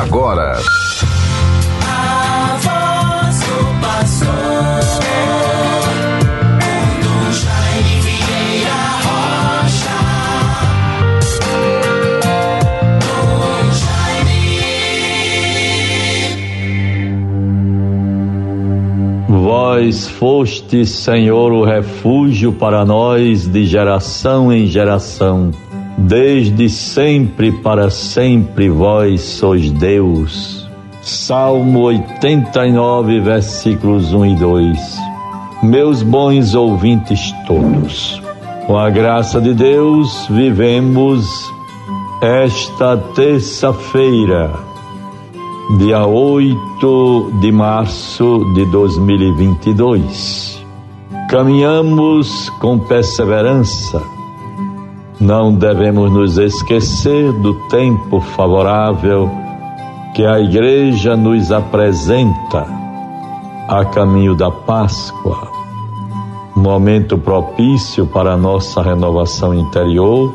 [0.00, 0.58] agora.
[1.86, 3.74] A voz do.
[19.84, 25.50] Vós foste, Senhor, o refúgio para nós de geração em geração.
[25.96, 30.68] Desde sempre para sempre vós sois Deus.
[31.00, 34.98] Salmo 89, versículos 1 e 2.
[35.62, 38.20] Meus bons ouvintes todos,
[38.66, 41.26] com a graça de Deus, vivemos
[42.20, 44.52] esta terça-feira,
[45.78, 50.64] dia 8 de março de 2022.
[51.30, 54.13] Caminhamos com perseverança
[55.24, 59.30] não devemos nos esquecer do tempo favorável
[60.14, 62.66] que a Igreja nos apresenta
[63.66, 65.50] a caminho da Páscoa,
[66.54, 70.30] momento propício para a nossa renovação interior,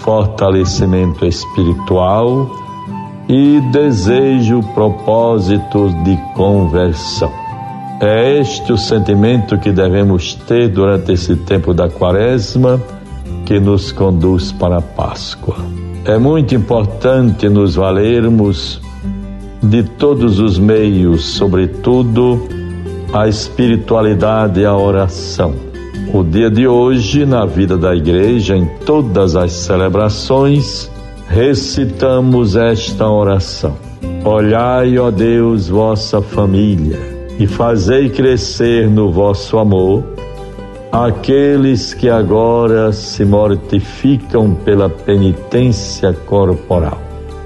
[0.00, 2.50] fortalecimento espiritual
[3.28, 7.30] e desejo propósitos de conversão.
[8.00, 12.80] É este o sentimento que devemos ter durante esse tempo da Quaresma
[13.44, 15.56] que nos conduz para a Páscoa.
[16.04, 18.80] É muito importante nos valermos
[19.62, 22.46] de todos os meios, sobretudo
[23.12, 25.54] a espiritualidade e a oração.
[26.12, 30.90] O dia de hoje, na vida da igreja, em todas as celebrações,
[31.28, 33.74] recitamos esta oração.
[34.24, 36.98] Olhai, ó Deus, vossa família
[37.38, 40.04] e fazei crescer no vosso amor
[40.94, 46.96] aqueles que agora se mortificam pela penitência corporal.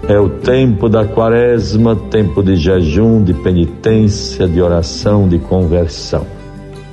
[0.06, 6.26] É o tempo da quaresma, tempo de jejum, de penitência, de oração, de conversão.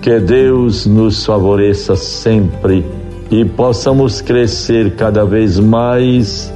[0.01, 2.85] Que Deus nos favoreça sempre
[3.29, 6.53] e possamos crescer cada vez mais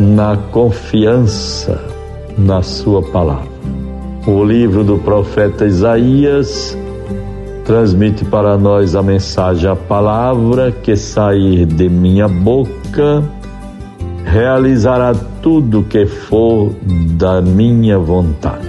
[0.00, 1.80] na confiança
[2.36, 3.48] na Sua palavra.
[4.26, 6.76] O livro do profeta Isaías
[7.68, 13.22] transmite para nós a mensagem: a palavra que sair de minha boca
[14.24, 16.74] realizará tudo que for
[17.12, 18.66] da minha vontade.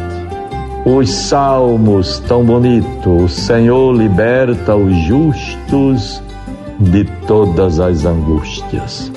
[0.86, 6.22] Os salmos tão bonitos, o Senhor liberta os justos
[6.80, 9.12] de todas as angústias.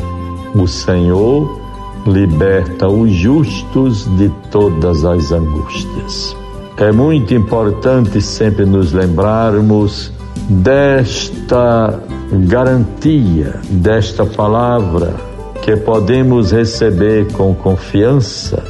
[0.54, 1.60] O Senhor
[2.06, 6.41] liberta os justos de todas as angústias.
[6.77, 10.10] É muito importante sempre nos lembrarmos
[10.49, 12.00] desta
[12.33, 15.15] garantia, desta palavra
[15.62, 18.65] que podemos receber com confiança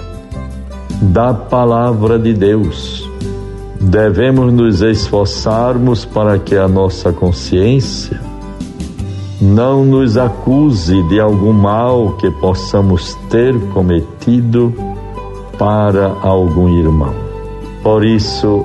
[1.01, 3.09] da palavra de Deus.
[3.81, 8.21] Devemos nos esforçarmos para que a nossa consciência
[9.41, 14.73] não nos acuse de algum mal que possamos ter cometido
[15.59, 17.32] para algum irmão.
[17.83, 18.65] Por isso,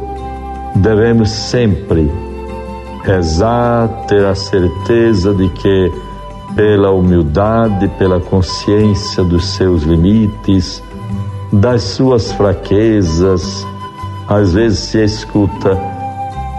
[0.75, 2.11] devemos sempre
[3.03, 5.91] rezar, ter a certeza de que,
[6.55, 10.83] pela humildade, pela consciência dos seus limites,
[11.51, 13.66] das suas fraquezas,
[14.27, 15.77] às vezes se escuta,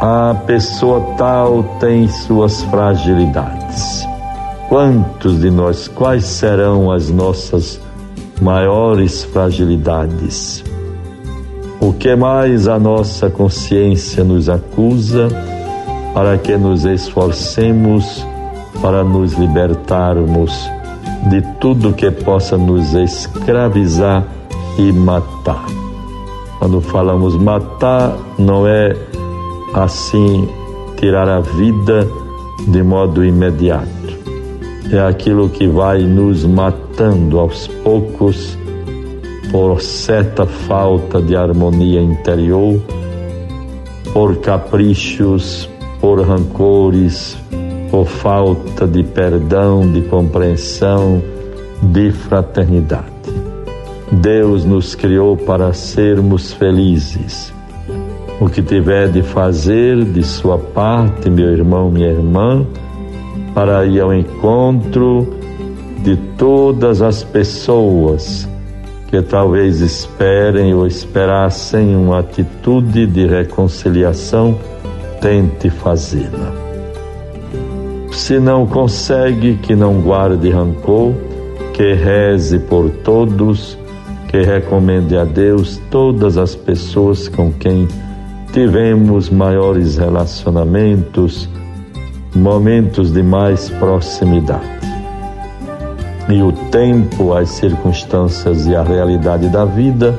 [0.00, 4.06] a pessoa tal tem suas fragilidades.
[4.68, 7.80] Quantos de nós, quais serão as nossas
[8.40, 10.64] maiores fragilidades?
[11.80, 15.28] O que mais a nossa consciência nos acusa
[16.12, 18.26] para que nos esforcemos
[18.82, 20.52] para nos libertarmos
[21.30, 24.24] de tudo que possa nos escravizar
[24.78, 25.66] e matar.
[26.58, 28.96] Quando falamos matar, não é
[29.74, 30.48] assim
[30.96, 32.08] tirar a vida
[32.66, 33.88] de modo imediato.
[34.90, 38.56] É aquilo que vai nos matando aos poucos
[39.50, 42.80] por certa falta de harmonia interior,
[44.12, 45.68] por caprichos,
[46.00, 47.36] por rancores,
[47.90, 51.22] por falta de perdão, de compreensão,
[51.82, 53.06] de fraternidade.
[54.12, 57.52] Deus nos criou para sermos felizes.
[58.40, 62.64] O que tiver de fazer de sua parte, meu irmão, minha irmã,
[63.54, 65.26] para ir ao encontro
[66.02, 68.48] de todas as pessoas
[69.08, 74.58] que talvez esperem ou esperassem uma atitude de reconciliação,
[75.20, 76.52] tente fazê-la.
[78.12, 81.12] Se não consegue, que não guarde rancor,
[81.72, 83.78] que reze por todos
[84.28, 87.88] que recomende a Deus todas as pessoas com quem
[88.52, 91.48] tivemos maiores relacionamentos,
[92.34, 94.97] momentos de mais proximidade.
[96.28, 100.18] E o tempo, as circunstâncias e a realidade da vida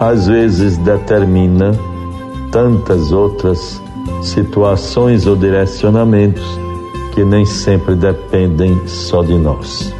[0.00, 1.72] às vezes determina
[2.50, 3.80] tantas outras
[4.22, 6.42] situações ou direcionamentos
[7.14, 9.94] que nem sempre dependem só de nós.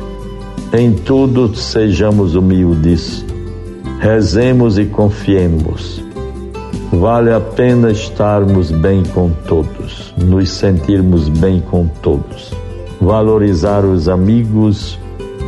[0.73, 3.25] Em tudo sejamos humildes,
[4.01, 6.03] rezemos e confiemos.
[6.91, 12.53] Vale a pena estarmos bem com todos, nos sentirmos bem com todos,
[13.03, 14.99] valorizar os amigos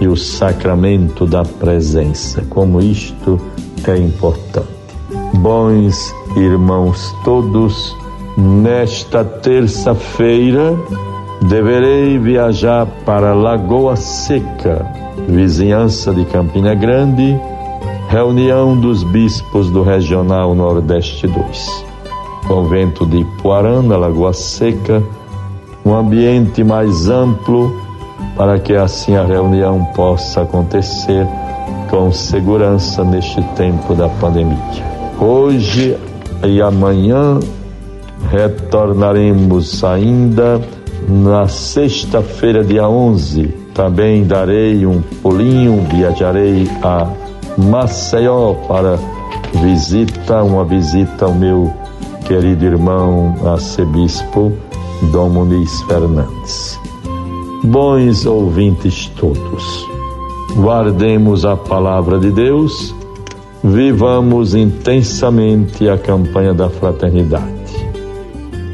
[0.00, 3.40] e o sacramento da presença, como isto
[3.86, 4.66] é importante.
[5.34, 7.96] Bons irmãos todos,
[8.36, 10.76] nesta terça-feira
[11.42, 14.84] deverei viajar para Lagoa Seca,
[15.28, 17.38] vizinhança de Campina Grande,
[18.08, 21.84] reunião dos bispos do Regional Nordeste 2.
[22.48, 25.02] Convento de Ipuarã, na Lagoa Seca,
[25.84, 27.80] um ambiente mais amplo
[28.36, 31.26] para que assim a reunião possa acontecer
[31.90, 34.58] com segurança neste tempo da pandemia.
[35.20, 35.96] Hoje
[36.42, 37.38] e amanhã
[38.30, 40.60] retornaremos ainda
[41.08, 43.46] na sexta-feira, dia 11.
[43.74, 47.08] Também darei um pulinho, viajarei a
[47.56, 48.98] Maceió para
[49.60, 51.72] visita, uma visita ao meu
[52.26, 54.52] querido irmão arcebispo
[55.10, 56.78] Dom Muniz Fernandes.
[57.64, 59.94] Bons ouvintes todos
[60.54, 62.94] guardemos a palavra de Deus,
[63.62, 67.54] vivamos intensamente a campanha da fraternidade.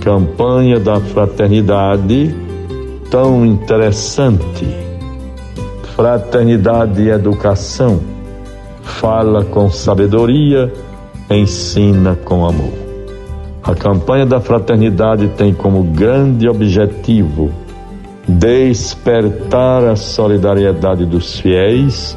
[0.02, 2.34] Campanha da fraternidade
[3.10, 4.66] tão interessante.
[5.94, 8.00] Fraternidade e educação.
[8.82, 10.72] Fala com sabedoria,
[11.30, 12.89] ensina com amor.
[13.62, 17.50] A campanha da fraternidade tem como grande objetivo
[18.26, 22.16] despertar a solidariedade dos fiéis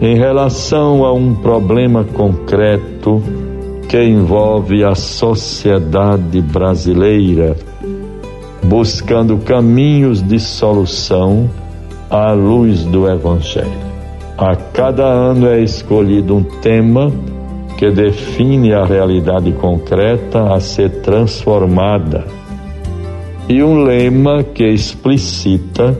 [0.00, 3.22] em relação a um problema concreto
[3.88, 7.56] que envolve a sociedade brasileira,
[8.62, 11.50] buscando caminhos de solução
[12.08, 13.90] à luz do Evangelho.
[14.38, 17.12] A cada ano é escolhido um tema
[17.80, 22.26] que define a realidade concreta a ser transformada
[23.48, 25.98] e um lema que explicita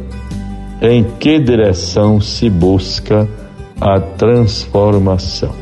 [0.82, 3.27] em que direção se busca
[3.81, 5.55] a transformação.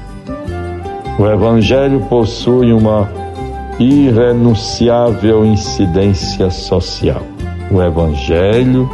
[1.21, 3.09] O Evangelho possui uma
[3.79, 7.23] irrenunciável incidência social.
[7.71, 8.91] O Evangelho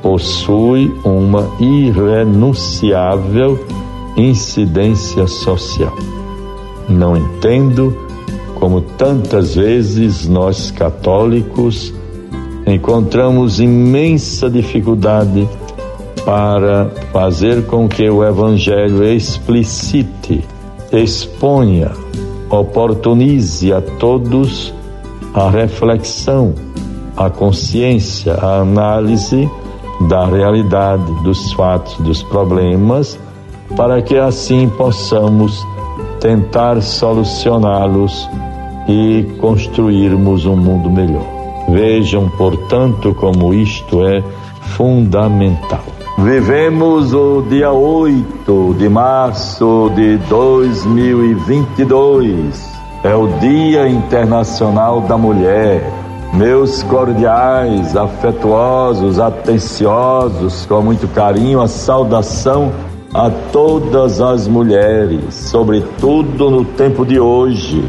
[0.00, 3.58] possui uma irrenunciável
[4.16, 6.19] incidência social.
[6.90, 7.96] Não entendo
[8.56, 11.94] como tantas vezes nós católicos
[12.66, 15.48] encontramos imensa dificuldade
[16.24, 20.44] para fazer com que o Evangelho explicite,
[20.92, 21.92] exponha,
[22.50, 24.74] oportunize a todos
[25.32, 26.52] a reflexão,
[27.16, 29.48] a consciência, a análise
[30.08, 33.18] da realidade, dos fatos, dos problemas,
[33.76, 35.64] para que assim possamos
[36.20, 38.28] tentar solucioná-los
[38.86, 41.26] e construirmos um mundo melhor.
[41.68, 44.22] Vejam, portanto, como isto é
[44.76, 45.84] fundamental.
[46.18, 52.70] Vivemos o dia 8 de março de 2022.
[53.02, 55.82] É o Dia Internacional da Mulher.
[56.34, 62.70] Meus cordiais, afetuosos, atenciosos, com muito carinho, a saudação
[63.12, 67.84] a todas as mulheres, sobretudo no tempo de hoje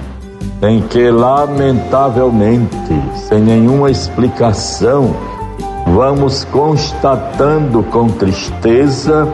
[0.64, 2.76] em que, lamentavelmente,
[3.28, 5.16] sem nenhuma explicação,
[5.88, 9.28] vamos constatando com tristeza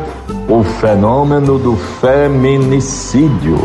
[0.49, 3.57] o fenômeno do feminicídio.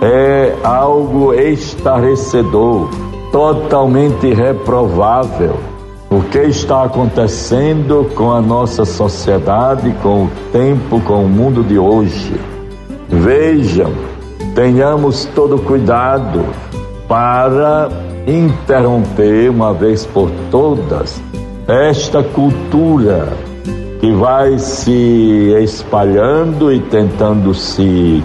[0.00, 2.88] É algo estarrecedor,
[3.32, 5.56] totalmente reprovável.
[6.18, 11.78] O que está acontecendo com a nossa sociedade, com o tempo, com o mundo de
[11.78, 12.34] hoje?
[13.08, 13.92] Vejam,
[14.52, 16.44] tenhamos todo cuidado
[17.06, 17.88] para
[18.26, 21.22] interromper uma vez por todas
[21.68, 23.28] esta cultura
[24.00, 28.24] que vai se espalhando e tentando se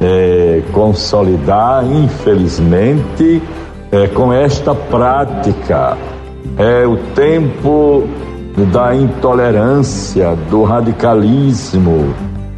[0.00, 3.42] é, consolidar, infelizmente,
[3.90, 6.11] é, com esta prática.
[6.58, 8.06] É o tempo
[8.72, 12.14] da intolerância, do radicalismo,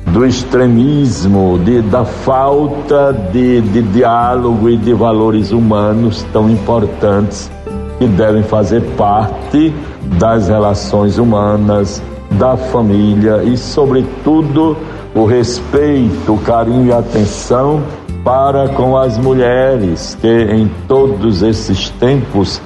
[0.07, 7.51] do extremismo, de, da falta de, de diálogo e de valores humanos tão importantes
[7.99, 9.73] que devem fazer parte
[10.19, 14.77] das relações humanas, da família e, sobretudo,
[15.15, 17.83] o respeito, o carinho e a atenção
[18.25, 22.61] para com as mulheres que em todos esses tempos,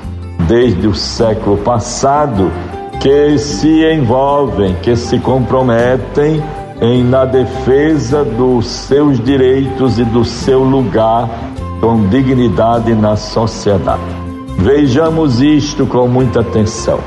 [0.48, 2.50] desde o século passado,
[3.00, 6.42] que se envolvem, que se comprometem
[6.80, 11.28] em na defesa dos seus direitos e do seu lugar
[11.80, 14.02] com dignidade na sociedade.
[14.58, 16.98] Vejamos isto com muita atenção.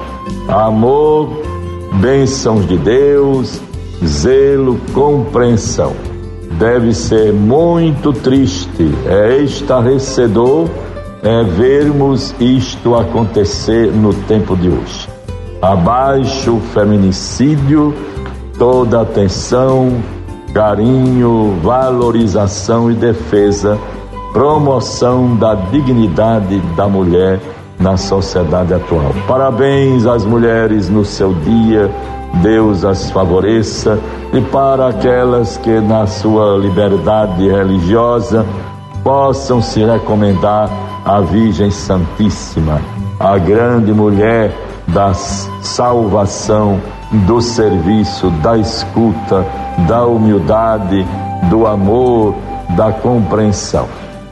[0.48, 1.30] Amor,
[2.00, 3.60] bênçãos de Deus,
[4.06, 5.94] zelo, compreensão.
[6.58, 10.70] Deve ser muito triste, é estarrecedor
[11.24, 15.08] é vermos isto acontecer no tempo de hoje.
[15.62, 17.94] Abaixo o feminicídio,
[18.58, 20.02] toda atenção,
[20.52, 23.78] carinho, valorização e defesa,
[24.34, 27.40] promoção da dignidade da mulher
[27.80, 29.14] na sociedade atual.
[29.28, 31.92] Parabéns às mulheres no seu dia,
[32.42, 34.00] Deus as favoreça
[34.34, 38.44] e para aquelas que na sua liberdade religiosa
[39.04, 40.70] possam se recomendar
[41.06, 42.82] à Virgem Santíssima,
[43.20, 44.52] a grande mulher
[44.88, 46.80] da salvação
[47.26, 49.46] do serviço, da escuta,
[49.88, 51.06] da humildade,
[51.50, 52.36] do amor,
[52.76, 53.88] da compreensão.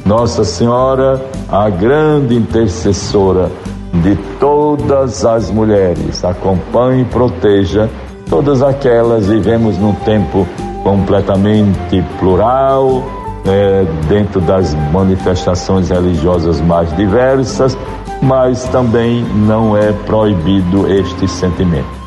[0.05, 3.51] Nossa Senhora, a grande intercessora
[3.93, 7.89] de todas as mulheres, acompanhe e proteja
[8.29, 9.27] todas aquelas.
[9.27, 10.47] Vivemos num tempo
[10.83, 13.03] completamente plural,
[13.49, 17.77] é, dentro das manifestações religiosas mais diversas,
[18.21, 21.99] mas também não é proibido este sentimento.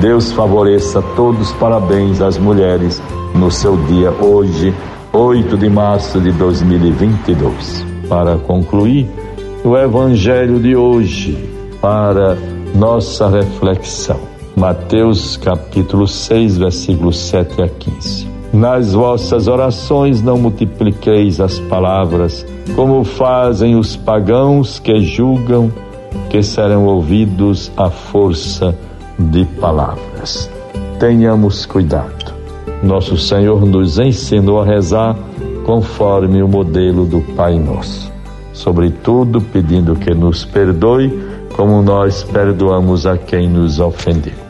[0.00, 3.02] Deus favoreça todos, parabéns às mulheres
[3.34, 4.74] no seu dia hoje,
[5.12, 7.84] 8 de março de 2022.
[8.08, 9.08] Para concluir,
[9.64, 11.38] o Evangelho de hoje,
[11.80, 12.36] para
[12.74, 14.18] nossa reflexão.
[14.56, 18.39] Mateus capítulo 6, versículos 7 a 15.
[18.52, 25.70] Nas vossas orações não multipliqueis as palavras, como fazem os pagãos que julgam
[26.28, 28.74] que serão ouvidos à força
[29.18, 30.50] de palavras.
[30.98, 32.34] Tenhamos cuidado.
[32.82, 35.16] Nosso Senhor nos ensinou a rezar
[35.64, 38.10] conforme o modelo do Pai Nosso.
[38.52, 41.10] Sobretudo pedindo que nos perdoe,
[41.54, 44.49] como nós perdoamos a quem nos ofendeu.